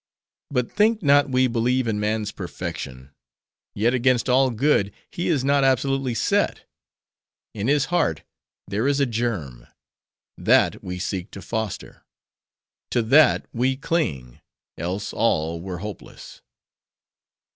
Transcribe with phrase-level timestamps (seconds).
[0.49, 3.11] But think not we believe in man's perfection.
[3.75, 6.65] Yet, against all good, he is not absolutely set.
[7.53, 8.23] In his heart,
[8.67, 9.67] there is a germ.
[10.39, 12.01] That we seek to foster.
[12.89, 14.39] To that we cling;
[14.75, 16.41] else, all were hopeless!"